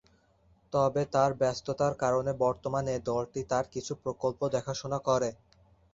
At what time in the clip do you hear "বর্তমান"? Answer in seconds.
2.43-2.85